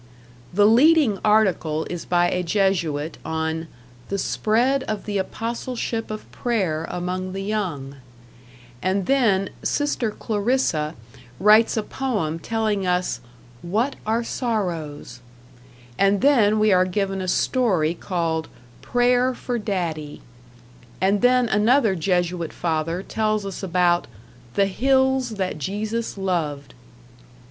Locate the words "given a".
16.85-17.27